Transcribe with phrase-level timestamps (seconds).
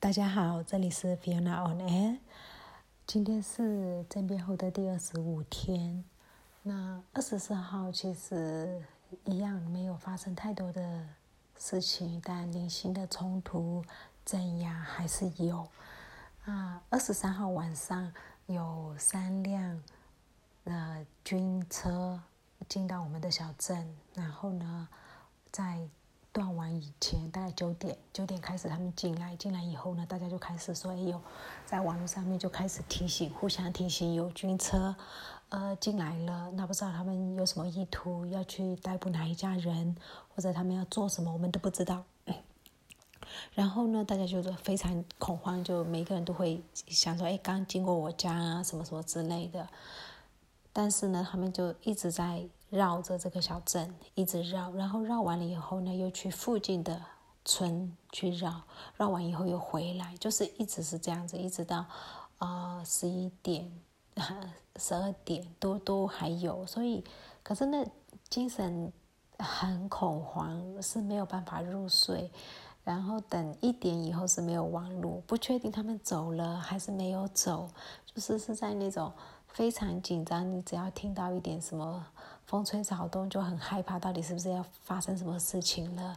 [0.00, 2.18] 大家好，这里是 Fiona on Air。
[3.04, 6.04] 今天是政变后的第二十五天。
[6.62, 8.80] 那二十四号其实
[9.24, 11.04] 一样没有发生太多的
[11.56, 13.84] 事情，但零星的冲突
[14.24, 15.66] 镇压还是有。
[16.44, 18.12] 啊，二十三号晚上
[18.46, 19.82] 有三辆
[20.62, 22.22] 呃军车
[22.68, 24.88] 进到我们的小镇，然后呢，
[25.50, 25.88] 在。
[26.38, 31.20] 断完以前，大概九点，九点开始他们进来，进来以后呢，大家就开始说：“哎呦，
[31.66, 34.94] 在网络上面就开始提醒，互相提醒有军车，
[35.48, 36.48] 呃，进来了。
[36.52, 39.96] 那不知道他们有什么意图，要去逮捕哪一家人，
[40.32, 42.04] 或者他们要做什么，我们都不知道。
[43.52, 49.68] 然后呢，大家就是非常恐慌，就每个人都会想说：哎，刚经过我家啊，什么什么之类的。
[50.72, 52.48] 但是呢，他们就一直在。
[52.70, 57.00] 绕着这个小镇一直绕，然后绕完了以后呢，又去附近的
[57.44, 58.62] 村去绕，
[58.96, 61.84] 绕完以后又回来，就是一直是这样子，一直到
[62.38, 63.70] 啊十一点、
[64.76, 66.66] 十二点都都还有。
[66.66, 67.02] 所以，
[67.42, 67.86] 可是那
[68.28, 68.92] 精神
[69.38, 72.30] 很恐慌，是没有办法入睡。
[72.84, 77.68] 然后等一点以后是没有网络，不确定他们走了还是没有走，
[78.06, 79.12] 就是是在那种
[79.48, 80.50] 非常紧张。
[80.50, 82.06] 你只要听到一点什么。
[82.46, 86.16] 风吹草动就很害怕，到底是不是要发生什么事情了？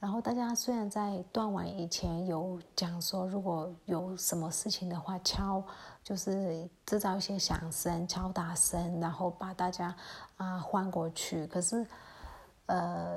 [0.00, 5.62] 然后大家虽然在断网以前有讲说，如果有什么事情的话，敲
[6.02, 9.94] 就是制造一些响声、敲打声，然后把大家
[10.38, 11.46] 啊换过去。
[11.48, 11.86] 可是，
[12.64, 13.07] 呃。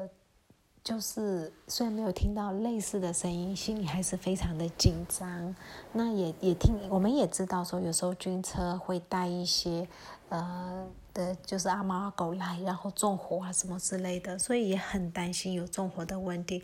[0.83, 5.55] 就是虽然没有听到类似的声音，心里还是非常的紧张。
[5.93, 9.87] 那也也听，我们也知道说，有时候军车会带一些，
[10.29, 16.63] 呃的，就是阿猫阿狗来，然后纵火啊什么之类的，所以也很担心有纵火的问题。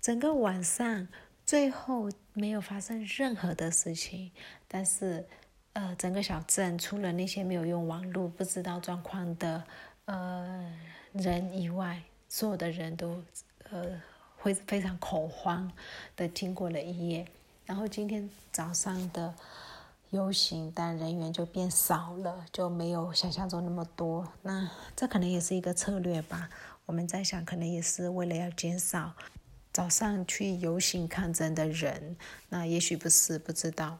[0.00, 1.06] 整个晚上
[1.46, 4.32] 最后没有发生任何的事情，
[4.66, 5.24] 但是，
[5.74, 9.62] 呃，整个小镇除了那些没有用网络、不知道状况的
[10.06, 10.68] 呃
[11.12, 13.22] 人以外，所有的人都。
[13.72, 14.00] 呃，
[14.36, 15.70] 会非常恐慌
[16.14, 17.26] 的经过了一夜，
[17.64, 19.34] 然后今天早上的
[20.10, 24.28] 游行，但人员就变少了，就没有想象中那么多。
[24.42, 26.50] 那这可能也是一个策略吧。
[26.84, 29.14] 我们在想，可能也是为了要减少
[29.72, 32.14] 早上去游行抗争的人。
[32.50, 33.98] 那也许不是，不知道。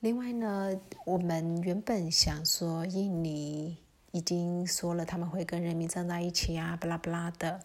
[0.00, 0.74] 另外呢，
[1.04, 3.76] 我们原本想说，印尼
[4.12, 7.60] 已经说了他们会跟人民站在一起啊，巴拉巴拉的。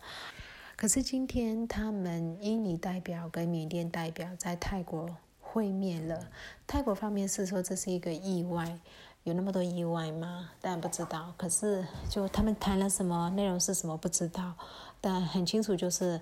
[0.81, 5.07] 可是今天，他们印尼代表跟缅甸代表在泰国
[5.39, 6.27] 会面了。
[6.65, 8.79] 泰国方面是说这是一个意外，
[9.23, 10.49] 有那么多意外吗？
[10.59, 11.35] 当然不知道。
[11.37, 14.55] 可是就他们谈了什么内容是什么不知道，
[14.99, 16.19] 但很清楚就是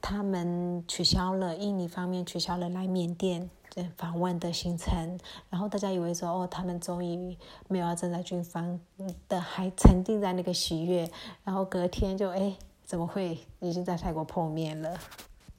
[0.00, 3.50] 他们取消了印尼方面取消了来缅甸
[3.98, 5.20] 访问的行程。
[5.50, 7.36] 然后大家以为说哦，他们终于
[7.68, 8.80] 没有要站在军方
[9.28, 11.10] 的，还沉浸在那个喜悦。
[11.44, 12.56] 然后隔天就哎。
[12.88, 14.98] 怎么会已经在泰国碰面了？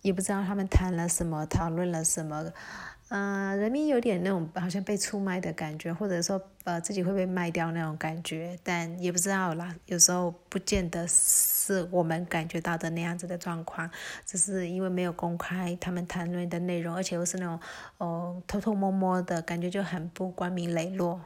[0.02, 2.52] 也不知道他们谈了什么，讨论了什么。
[3.10, 9.76] 嗯，人民有点那种好像被出卖的感觉，或者说呃自己会被卖掉那种感觉，但也不知道啦。
[9.86, 13.88] 有时候不见得是我们感觉到的那样子的状况，
[14.26, 17.60] 只是因为没有公开他们谈论的内容，而且又是那种
[18.00, 21.22] 哦偷偷摸摸的感觉，就很不光明磊落。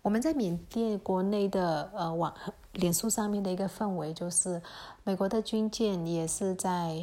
[0.00, 2.32] 我们在缅甸国内的呃网
[2.74, 4.60] 脸书上面的一个氛围，就是
[5.02, 7.02] 美国的军舰也是在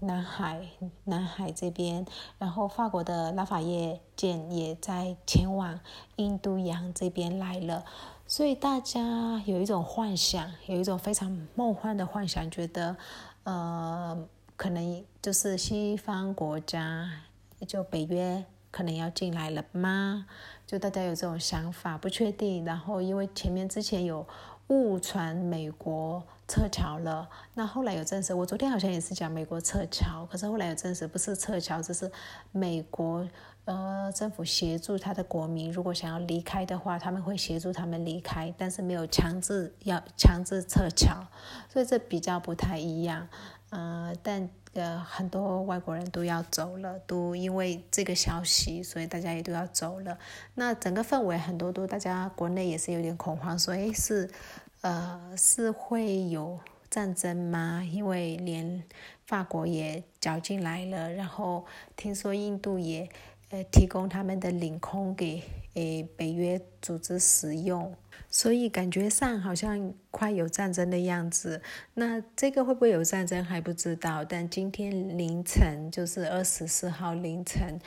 [0.00, 0.60] 南海
[1.04, 2.06] 南海这边，
[2.38, 5.78] 然后法国的拉法叶舰也在前往
[6.16, 7.84] 印度洋这边来了，
[8.26, 12.96] 所以大家有一种幻想，有一种非常梦幻的幻想，觉得
[13.44, 17.10] 呃可能就是西方国家
[17.66, 18.44] 就北约。
[18.70, 20.26] 可能要进来了吗？
[20.66, 22.66] 就大家有这种想法，不确定。
[22.66, 24.24] 然后因为前面之前有
[24.68, 28.32] 误传美国撤侨了，那后来有证实。
[28.34, 32.10] 我昨天好像也是讲美国撤侨，可是后来有证实不是撤侨，只是
[32.52, 33.26] 美国
[33.68, 41.26] 呃政府协助他的国民，如果想要离开的话，他们会协助他们离开，但是没有强制要强制撤侨，
[41.68, 43.28] 所以这比较不太一样。
[43.70, 44.50] 呃，但。
[44.74, 50.18] 呃，很多外国人都要走了，都因为这个消息，所以大家也都要走了。
[50.54, 54.30] 那整个氛围很多都，大家国内也是有点恐慌，说诶是，
[54.82, 56.60] 呃是会有
[56.90, 57.82] 战争吗？
[57.82, 58.84] 因为连
[59.26, 61.64] 法国也搅进来了，然后
[61.96, 63.08] 听说印度也
[63.50, 65.42] 呃提供他们的领空给
[65.74, 67.94] 诶北约组织使用。
[68.30, 71.62] 所以感觉上好像快有战争的样子，
[71.94, 74.22] 那这个会不会有战争还不知道。
[74.22, 77.80] 但今天凌晨就是二十四号凌晨，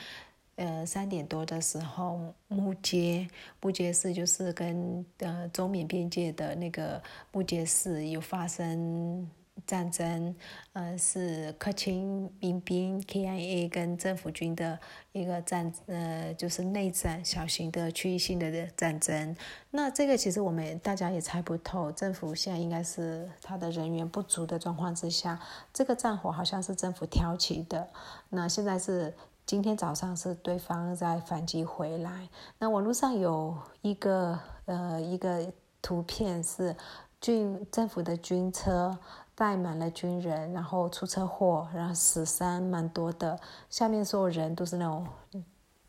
[0.56, 3.28] 呃三点多的时候，木街
[3.60, 7.00] 木街市就是跟呃中缅边界的那个
[7.30, 9.30] 木街市有发生。
[9.66, 10.34] 战争，
[10.72, 14.78] 呃，是克钦民兵 KIA 跟政府军的
[15.12, 19.36] 一个战，呃，就是内战，小型的区域性的战争。
[19.70, 25.40] 那这个其实我们大家也猜不透，政府现在应该是他的人员不足的状况之下，
[25.72, 27.88] 这个战火好像是政府挑起的。
[28.28, 29.14] 那现在是
[29.46, 32.28] 今天早上是对方在反击回来。
[32.58, 36.76] 那网络上有一个呃一个图片是
[37.20, 38.98] 军政府的军车。
[39.34, 43.38] 带满了军人，然后出车祸，然后死伤蛮多的。
[43.70, 45.06] 下面所有人都是那种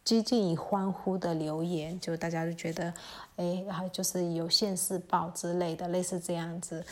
[0.04, 2.94] 激进以欢呼的留言，就大家都觉得，
[3.36, 6.86] 哎，好就是有现世报之类的，类似这样子。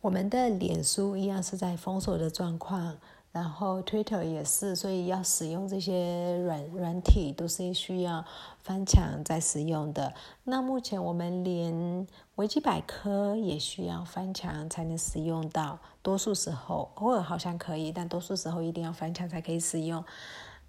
[0.00, 2.96] 我们的脸书一样是在封锁的状况。
[3.36, 8.24] 然后 Twitter 也是，所以要使用这些软软体都是需要
[8.60, 10.14] 翻墙再使用的。
[10.44, 12.06] 那目前我们连
[12.36, 20.02] 维基百科也需要翻墙才能使用到，多数时候偶尔好像可以，但多数时候一定要翻墙才可以使用。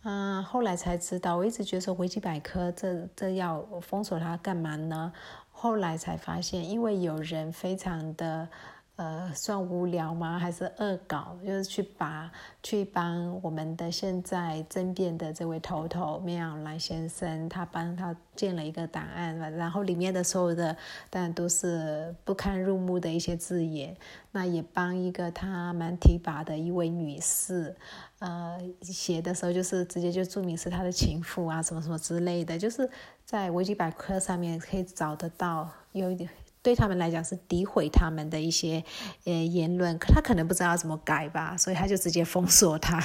[0.04, 5.14] 嗯，后来才知道，我一直觉得说维基百科这这要封锁它干嘛呢？
[5.54, 8.50] 后来才发现，因为有人非常的。
[8.98, 10.40] 呃，算无聊吗？
[10.40, 11.38] 还是恶搞？
[11.46, 12.32] 就是去把
[12.64, 20.76] 去帮我们的现在争辩的这位头头妙兰先生，他帮他建了一个档案，然后里面的所有的
[21.12, 23.96] 当然都是不堪入目的一些字眼。
[24.32, 27.76] 那也帮一个他蛮提拔的一位女士，
[28.18, 32.90] 呃，写的时候就是直接就注明是他的情妇啊，什么什么之类的，就是
[33.24, 36.28] 在维基百科上面可以找得到，有一点。
[36.68, 38.84] 对他们来讲是诋毁他们的一些
[39.24, 43.02] 呃言论，可他可能不知道怎么改吧，所以他就直接封锁他。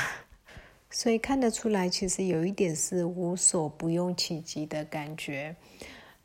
[0.90, 5.54] 所以看得出来，其实有一点是无所不用其极的感觉。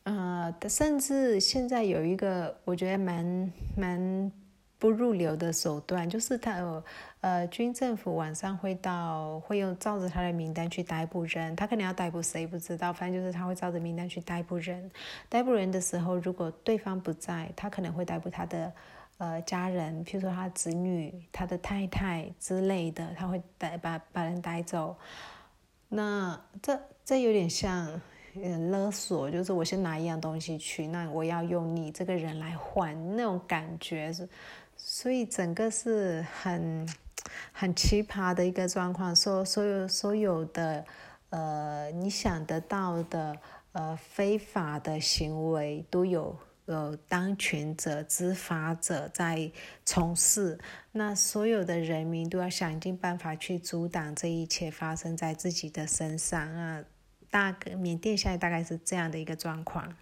[0.02, 4.32] 呃，甚至现在有一个我觉得蛮蛮
[4.78, 6.82] 不入流的手段，就是他有。
[7.20, 11.56] 呃，军政府晚上会到，会用照着他的名单去逮捕人。
[11.56, 14.88] 他可能要逮捕谁不知道，反正就是他会照着名单去逮捕人。
[15.28, 18.72] 逮捕人的时候，如果对方不在，他可能会逮捕他的
[19.16, 24.96] 呃家人，譬如说他子女、他的太太之类的，他会逮把把人带走。
[25.88, 28.00] 那这这有点像
[28.70, 34.28] 勒索，就是我先拿一样东西去，那我要用你这个人来换那种感觉是，
[34.78, 36.88] 所以整个是很。
[37.52, 40.84] 很奇葩的一个状况，说所有所有的，
[41.28, 43.36] 呃，你想得到的，
[43.72, 46.34] 呃，非法的行为都有
[46.64, 49.50] 呃当权者、执法者在
[49.84, 50.58] 从事，
[50.92, 56.82] 那所有的人民都要想尽办法去阻挡这一切发生在自己的身上啊！
[57.30, 59.94] 大缅甸现在大概是这样的一个状况。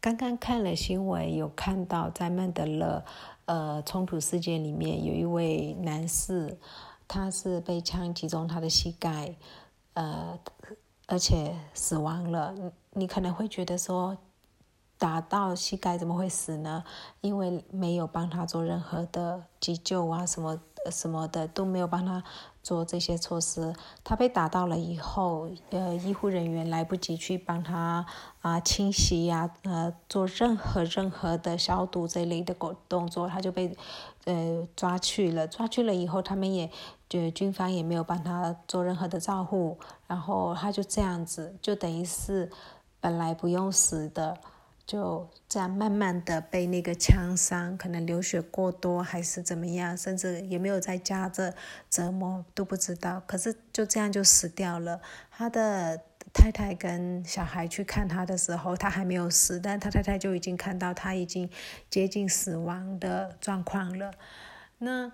[0.00, 3.04] 刚刚看了新闻，有看到在曼德勒。
[3.50, 6.56] 呃，冲突事件里面有一位男士，
[7.08, 9.34] 他是被枪击中他的膝盖，
[9.94, 10.38] 呃，
[11.08, 12.54] 而且死亡了。
[12.56, 14.16] 你你可能会觉得说，
[15.00, 16.84] 打到膝盖怎么会死呢？
[17.22, 20.60] 因为没有帮他做任何的急救啊，什么
[20.90, 22.22] 什么的都没有帮他。
[22.62, 23.74] 做这些措施，
[24.04, 28.04] 他被打到了以后，呃，医护人员来不及去帮他
[28.42, 33.74] 啊清洗呀，呃，做任何任何的消毒这类的动动作，他就被
[34.26, 35.48] 呃抓去了。
[35.48, 36.70] 抓去了以后，他们也
[37.08, 42.50] 就军方也没有帮他做任何的照护，然后他就这样子，就等于是
[43.00, 44.36] 本来不用死的。
[44.90, 51.54] 就这样慢慢的被那个枪伤，可能流血过多还是怎么样，甚至也没有在家这
[51.88, 53.22] 折磨都不知道。
[53.24, 55.00] 可是就这样就死掉了。
[55.30, 61.48] 他的太太跟小孩去看他的时候，他还没有死，但他太太就已经看到他已经
[61.88, 64.10] 接近死亡的状况了。
[64.78, 65.12] 那。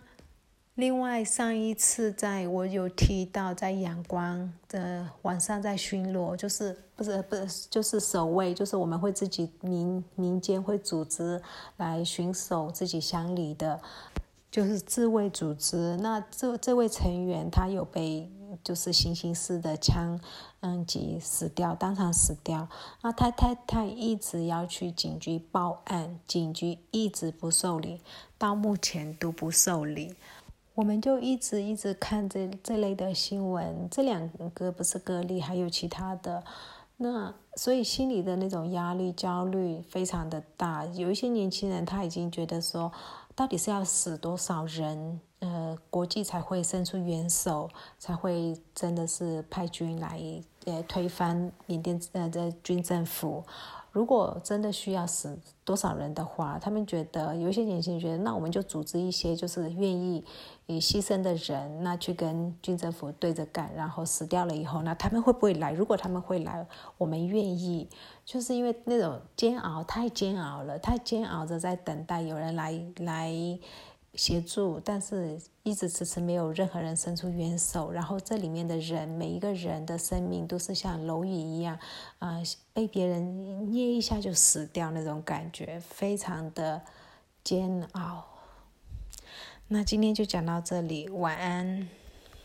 [0.77, 11.41] 另外，上一次在我有提到，在阳光的晚上在巡逻，就是不是不是就是守卫，就是我们会自己民民间会组织
[11.79, 13.81] 来巡守自己乡里的，
[14.51, 15.97] 就是自卫组织。
[15.97, 18.31] 那这这位成员他有被
[18.63, 20.21] 就是行刑式的枪
[20.61, 22.69] 嗯击死掉，当场死掉。
[23.01, 28.03] 那他太太一直要去警局报案，警局一直不受理，
[28.37, 30.15] 到目前都不受理。
[30.77, 36.45] 我们就一直一直看这这类的新闻，这两个不是个例，还有其他的，
[36.99, 40.85] 那所以心里的那种压力、焦虑非常的大。
[40.85, 42.93] 有一些年轻人他已经觉得说，
[43.35, 50.21] 到底是要死多少人，呃，国际才会伸出援手，才会真的是派军来
[50.67, 53.43] 呃推翻缅甸呃的军政府。
[53.93, 60.23] 如果真的需要死多少人的话，他们觉得有一些年轻人觉得，那我们就组织一些就是愿意
[60.67, 65.73] 以牺牲的人，那去跟军政府对着干，然后死掉了以后，那他们会不会来？
[65.73, 66.67] 如果他们会来，
[66.99, 67.89] 我们愿意，
[68.27, 73.59] 就是因为那种煎熬太煎熬了，太煎熬着在等待有人来来。
[74.17, 77.93] 协助，但是一直迟迟没有任何人伸出援手。
[77.93, 81.79] 然后这里面的人，每一个人的生命都是像蝼蚁一样，
[82.19, 82.43] 啊，
[82.73, 86.83] 被别人捏一下就死掉那种感觉，非常的
[87.45, 88.25] 煎熬。
[89.69, 91.89] 那今天就讲到这里，晚安。